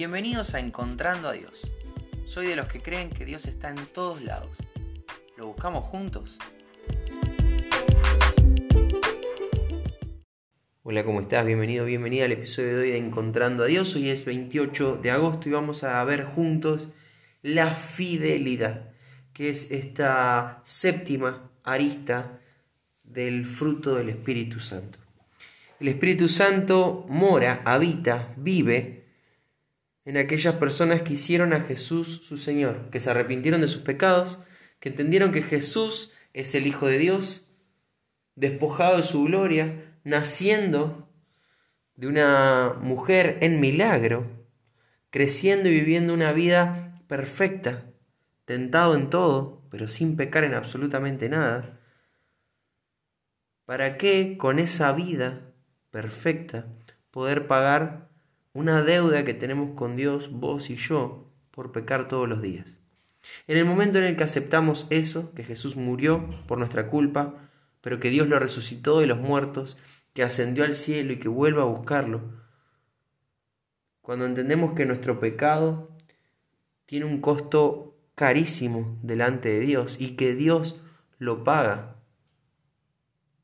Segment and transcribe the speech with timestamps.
[0.00, 1.70] Bienvenidos a Encontrando a Dios.
[2.24, 4.56] Soy de los que creen que Dios está en todos lados.
[5.36, 6.38] ¿Lo buscamos juntos?
[10.82, 11.44] Hola, ¿cómo estás?
[11.44, 13.94] Bienvenido, bienvenida al episodio de hoy de Encontrando a Dios.
[13.94, 16.88] Hoy es 28 de agosto y vamos a ver juntos
[17.42, 18.94] la fidelidad,
[19.34, 22.40] que es esta séptima arista
[23.02, 24.98] del fruto del Espíritu Santo.
[25.78, 28.99] El Espíritu Santo mora, habita, vive
[30.10, 34.42] en aquellas personas que hicieron a Jesús su Señor, que se arrepintieron de sus pecados,
[34.80, 37.52] que entendieron que Jesús es el Hijo de Dios,
[38.34, 41.08] despojado de su gloria, naciendo
[41.94, 44.26] de una mujer en milagro,
[45.10, 47.84] creciendo y viviendo una vida perfecta,
[48.46, 51.78] tentado en todo, pero sin pecar en absolutamente nada.
[53.64, 55.52] ¿Para qué con esa vida
[55.92, 56.66] perfecta
[57.12, 58.09] poder pagar
[58.52, 62.80] una deuda que tenemos con Dios, vos y yo, por pecar todos los días.
[63.46, 67.34] En el momento en el que aceptamos eso, que Jesús murió por nuestra culpa,
[67.80, 69.78] pero que Dios lo resucitó de los muertos,
[70.12, 72.22] que ascendió al cielo y que vuelva a buscarlo,
[74.00, 75.90] cuando entendemos que nuestro pecado
[76.86, 80.82] tiene un costo carísimo delante de Dios y que Dios
[81.18, 81.96] lo paga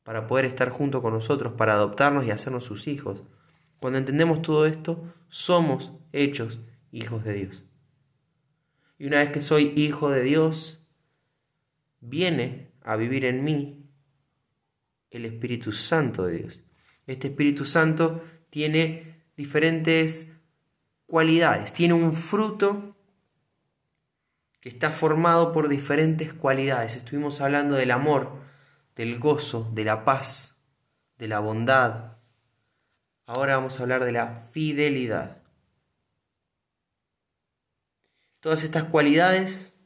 [0.03, 3.23] para poder estar junto con nosotros, para adoptarnos y hacernos sus hijos.
[3.79, 6.59] Cuando entendemos todo esto, somos hechos
[6.91, 7.63] hijos de Dios.
[8.97, 10.87] Y una vez que soy hijo de Dios,
[11.99, 13.85] viene a vivir en mí
[15.11, 16.61] el Espíritu Santo de Dios.
[17.05, 20.33] Este Espíritu Santo tiene diferentes
[21.05, 22.95] cualidades, tiene un fruto
[24.59, 26.95] que está formado por diferentes cualidades.
[26.95, 28.41] Estuvimos hablando del amor,
[28.95, 30.61] del gozo, de la paz,
[31.17, 32.16] de la bondad.
[33.27, 35.37] Ahora vamos a hablar de la fidelidad.
[38.39, 39.77] Todas estas cualidades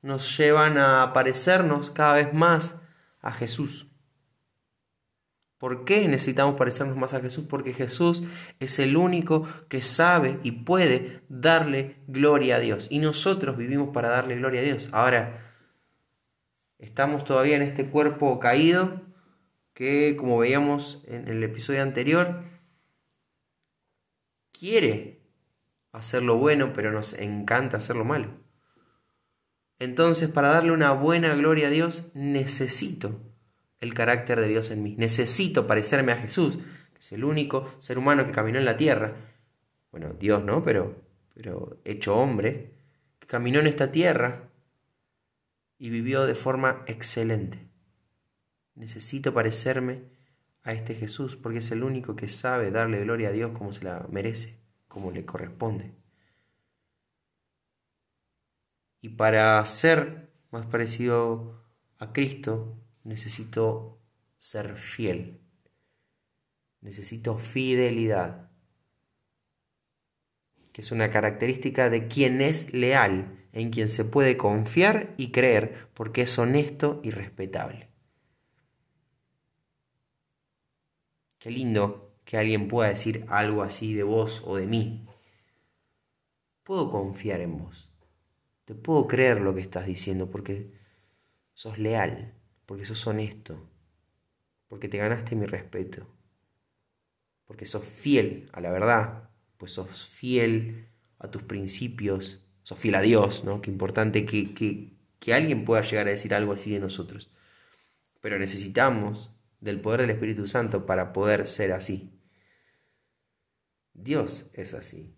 [0.00, 2.80] nos llevan a parecernos cada vez más
[3.20, 3.90] a Jesús.
[5.58, 7.44] ¿Por qué necesitamos parecernos más a Jesús?
[7.48, 8.22] Porque Jesús
[8.60, 12.86] es el único que sabe y puede darle gloria a Dios.
[12.92, 14.88] Y nosotros vivimos para darle gloria a Dios.
[14.92, 15.48] Ahora,
[16.78, 19.00] Estamos todavía en este cuerpo caído
[19.74, 22.44] que, como veíamos en el episodio anterior,
[24.58, 25.20] quiere
[25.92, 28.28] hacer lo bueno, pero nos encanta hacer lo malo.
[29.78, 33.20] Entonces, para darle una buena gloria a Dios, necesito
[33.80, 34.96] el carácter de Dios en mí.
[34.96, 36.56] Necesito parecerme a Jesús,
[36.92, 39.14] que es el único ser humano que caminó en la tierra.
[39.92, 41.00] Bueno, Dios no, pero,
[41.34, 42.74] pero hecho hombre,
[43.20, 44.50] que caminó en esta tierra
[45.78, 47.68] y vivió de forma excelente.
[48.74, 50.17] Necesito parecerme
[50.68, 53.84] a este Jesús porque es el único que sabe darle gloria a Dios como se
[53.84, 55.94] la merece, como le corresponde.
[59.00, 61.64] Y para ser más parecido
[61.98, 63.98] a Cristo, necesito
[64.36, 65.40] ser fiel.
[66.82, 68.50] Necesito fidelidad,
[70.72, 75.88] que es una característica de quien es leal en quien se puede confiar y creer
[75.94, 77.88] porque es honesto y respetable.
[81.48, 85.08] Qué lindo que alguien pueda decir algo así de vos o de mí.
[86.62, 87.90] Puedo confiar en vos.
[88.66, 90.74] Te puedo creer lo que estás diciendo porque
[91.54, 92.34] sos leal,
[92.66, 93.66] porque sos honesto,
[94.68, 96.06] porque te ganaste mi respeto,
[97.46, 103.00] porque sos fiel a la verdad, pues sos fiel a tus principios sos fiel a
[103.00, 103.62] Dios, ¿no?
[103.62, 107.30] Qué importante que, que, que alguien pueda llegar a decir algo así de nosotros.
[108.20, 109.30] Pero necesitamos
[109.60, 112.12] del poder del Espíritu Santo para poder ser así.
[113.94, 115.14] Dios es así.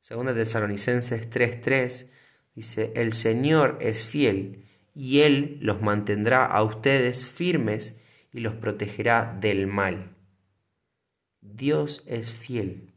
[0.00, 2.10] Segunda Tesalonicenses 3:3
[2.54, 4.64] dice, el Señor es fiel
[4.94, 8.00] y Él los mantendrá a ustedes firmes
[8.32, 10.16] y los protegerá del mal.
[11.40, 12.94] Dios es fiel.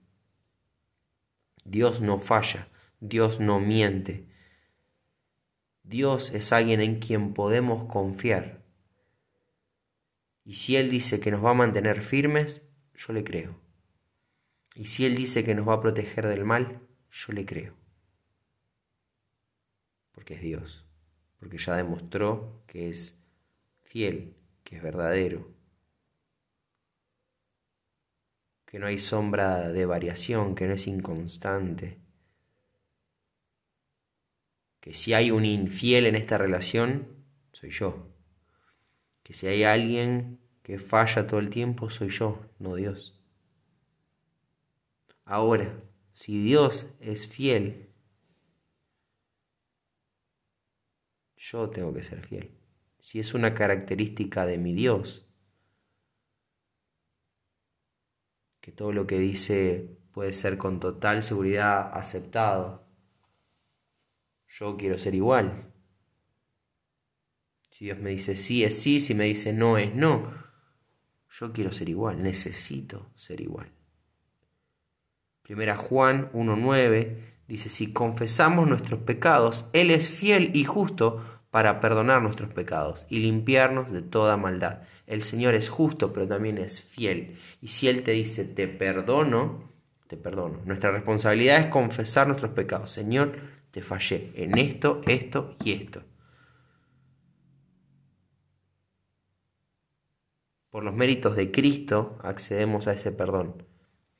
[1.63, 2.67] Dios no falla.
[2.99, 4.27] Dios no miente.
[5.83, 8.60] Dios es alguien en quien podemos confiar.
[10.43, 12.61] Y si Él dice que nos va a mantener firmes,
[12.95, 13.59] yo le creo.
[14.75, 17.75] Y si Él dice que nos va a proteger del mal, yo le creo.
[20.11, 20.85] Porque es Dios.
[21.39, 23.21] Porque ya demostró que es
[23.83, 25.51] fiel, que es verdadero.
[28.65, 32.01] Que no hay sombra de variación, que no es inconstante
[34.81, 37.07] que si hay un infiel en esta relación,
[37.53, 38.07] soy yo.
[39.23, 43.19] Que si hay alguien que falla todo el tiempo, soy yo, no Dios.
[45.25, 45.81] Ahora,
[46.11, 47.89] si Dios es fiel,
[51.37, 52.51] yo tengo que ser fiel.
[52.99, 55.27] Si es una característica de mi Dios,
[58.59, 62.85] que todo lo que dice puede ser con total seguridad aceptado,
[64.47, 65.70] yo quiero ser igual.
[67.81, 70.31] Si Dios me dice sí es sí, si me dice no es no,
[71.31, 73.71] yo quiero ser igual, necesito ser igual.
[75.41, 77.15] Primera Juan 1.9
[77.47, 83.17] dice, si confesamos nuestros pecados, Él es fiel y justo para perdonar nuestros pecados y
[83.17, 84.83] limpiarnos de toda maldad.
[85.07, 87.39] El Señor es justo, pero también es fiel.
[87.61, 89.71] Y si Él te dice, te perdono,
[90.05, 90.59] te perdono.
[90.65, 92.91] Nuestra responsabilidad es confesar nuestros pecados.
[92.91, 93.39] Señor,
[93.71, 96.03] te fallé en esto, esto y esto.
[100.71, 103.67] Por los méritos de Cristo accedemos a ese perdón,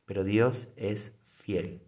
[0.06, 1.82] pero Dios es fiel.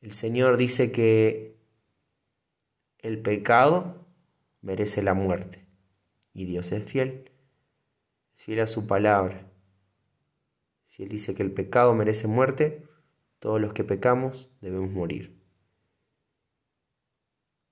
[0.00, 1.60] El Señor dice que
[2.98, 4.06] el pecado
[4.62, 5.66] merece la muerte
[6.32, 7.30] y Dios es fiel,
[8.34, 9.52] es fiel a su palabra.
[10.84, 12.88] Si Él dice que el pecado merece muerte,
[13.38, 15.39] todos los que pecamos debemos morir.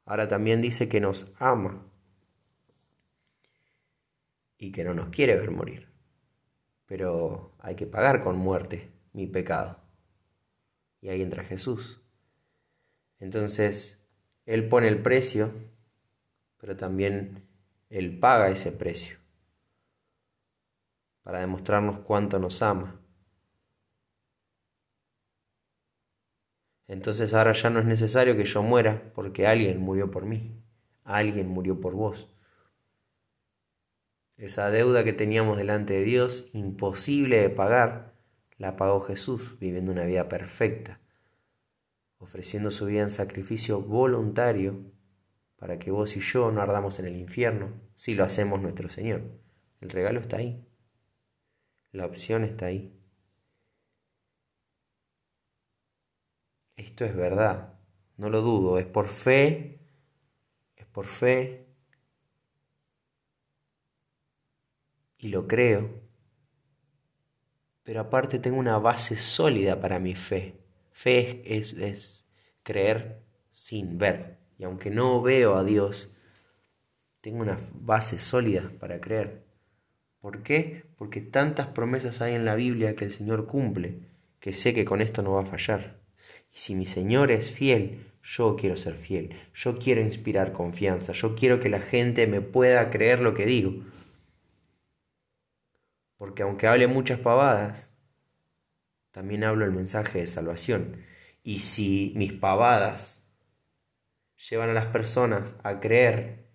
[0.08, 1.86] Ahora también dice que nos ama
[4.56, 5.88] y que no nos quiere ver morir
[6.88, 9.78] pero hay que pagar con muerte mi pecado.
[11.02, 12.00] Y ahí entra Jesús.
[13.20, 14.08] Entonces,
[14.46, 15.52] Él pone el precio,
[16.56, 17.46] pero también
[17.90, 19.18] Él paga ese precio
[21.22, 22.98] para demostrarnos cuánto nos ama.
[26.88, 30.60] Entonces ahora ya no es necesario que yo muera porque alguien murió por mí,
[31.04, 32.28] alguien murió por vos.
[34.38, 38.14] Esa deuda que teníamos delante de Dios, imposible de pagar,
[38.56, 41.00] la pagó Jesús viviendo una vida perfecta,
[42.18, 44.92] ofreciendo su vida en sacrificio voluntario
[45.56, 49.22] para que vos y yo no ardamos en el infierno si lo hacemos nuestro Señor.
[49.80, 50.64] El regalo está ahí.
[51.92, 52.97] La opción está ahí.
[56.78, 57.74] Esto es verdad,
[58.18, 59.80] no lo dudo, es por fe,
[60.76, 61.66] es por fe
[65.18, 65.90] y lo creo,
[67.82, 70.54] pero aparte tengo una base sólida para mi fe.
[70.92, 72.28] Fe es, es,
[72.62, 74.38] creer sin ver.
[74.56, 76.14] Y aunque no veo a Dios,
[77.20, 79.42] tengo una base sólida para creer.
[80.20, 80.84] ¿Por qué?
[80.96, 83.98] Porque tantas promesas hay en la Biblia que el Señor cumple,
[84.38, 85.97] que sé que con esto no va a fallar.
[86.58, 91.60] Si mi Señor es fiel, yo quiero ser fiel, yo quiero inspirar confianza, yo quiero
[91.60, 93.84] que la gente me pueda creer lo que digo.
[96.16, 97.94] Porque aunque hable muchas pavadas,
[99.12, 101.04] también hablo el mensaje de salvación.
[101.44, 103.24] Y si mis pavadas
[104.50, 106.48] llevan a las personas a creer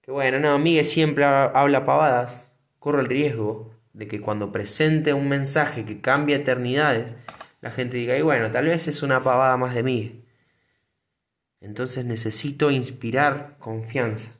[0.00, 5.28] que, bueno, no, Miguel siempre habla pavadas, corro el riesgo de que cuando presente un
[5.28, 7.16] mensaje que cambia eternidades,
[7.60, 10.24] la gente diga, y bueno, tal vez es una pavada más de mí.
[11.60, 14.36] Entonces necesito inspirar confianza.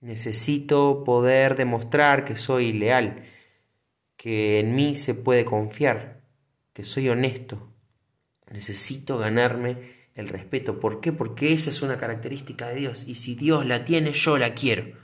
[0.00, 3.24] Necesito poder demostrar que soy leal,
[4.16, 6.22] que en mí se puede confiar,
[6.72, 7.72] que soy honesto.
[8.50, 10.78] Necesito ganarme el respeto.
[10.78, 11.12] ¿Por qué?
[11.12, 13.08] Porque esa es una característica de Dios.
[13.08, 15.01] Y si Dios la tiene, yo la quiero.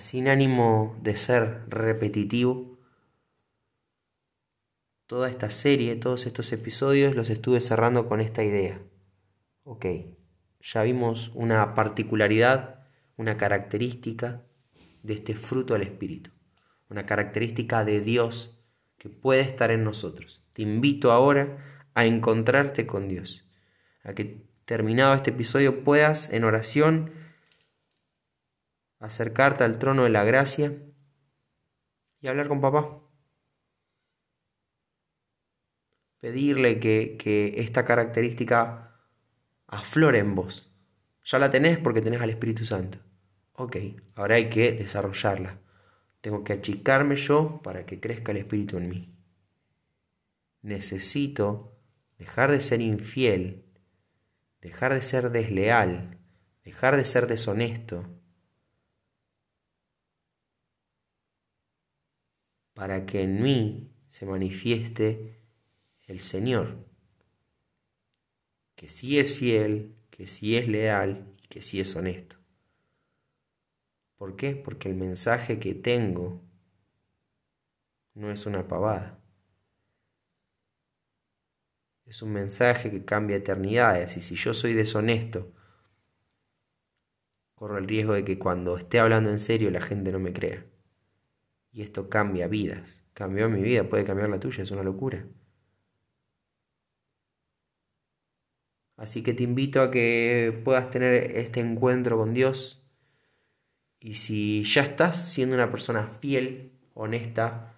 [0.00, 2.78] Sin ánimo de ser repetitivo,
[5.06, 8.80] toda esta serie, todos estos episodios los estuve cerrando con esta idea.
[9.64, 9.86] Ok,
[10.60, 14.42] ya vimos una particularidad, una característica
[15.02, 16.30] de este fruto del Espíritu,
[16.88, 18.58] una característica de Dios
[18.96, 20.44] que puede estar en nosotros.
[20.52, 21.58] Te invito ahora
[21.94, 23.44] a encontrarte con Dios,
[24.04, 27.12] a que terminado este episodio puedas en oración
[29.02, 30.80] acercarte al trono de la gracia
[32.20, 33.00] y hablar con papá.
[36.20, 38.96] Pedirle que, que esta característica
[39.66, 40.72] aflora en vos.
[41.24, 42.98] Ya la tenés porque tenés al Espíritu Santo.
[43.54, 43.76] Ok,
[44.14, 45.58] ahora hay que desarrollarla.
[46.20, 49.16] Tengo que achicarme yo para que crezca el Espíritu en mí.
[50.62, 51.76] Necesito
[52.18, 53.64] dejar de ser infiel,
[54.60, 56.18] dejar de ser desleal,
[56.62, 58.21] dejar de ser deshonesto,
[62.74, 65.40] para que en mí se manifieste
[66.06, 66.92] el Señor
[68.82, 72.34] que sí es fiel, que sí es leal y que sí es honesto.
[74.16, 74.56] ¿Por qué?
[74.56, 76.42] Porque el mensaje que tengo
[78.14, 79.20] no es una pavada.
[82.06, 85.52] Es un mensaje que cambia eternidades y si yo soy deshonesto,
[87.54, 90.66] corro el riesgo de que cuando esté hablando en serio la gente no me crea.
[91.72, 93.02] Y esto cambia vidas.
[93.14, 95.24] Cambió mi vida, puede cambiar la tuya, es una locura.
[98.96, 102.86] Así que te invito a que puedas tener este encuentro con Dios.
[104.00, 107.74] Y si ya estás siendo una persona fiel, honesta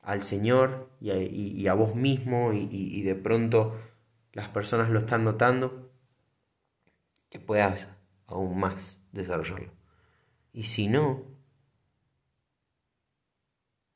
[0.00, 3.78] al Señor y a, vos mismo y, y de pronto
[4.32, 5.90] las personas lo están notando,
[7.28, 7.88] que puedas
[8.26, 9.72] aún más desarrollarlo.
[10.52, 11.24] Y si no,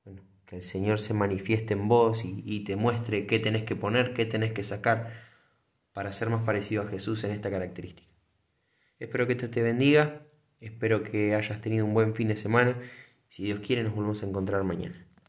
[0.05, 4.15] bueno, que el Señor se manifieste en vos y, te muestre qué tenés que poner,
[4.15, 5.13] qué tenés que sacar
[5.93, 8.09] para ser más parecido a Jesús en esta característica.
[8.99, 10.27] Espero que esto te bendiga,
[10.61, 12.81] espero que hayas tenido un buen fin de semana.
[13.29, 15.06] Si Dios quiere, nos volvemos a encontrar mañana.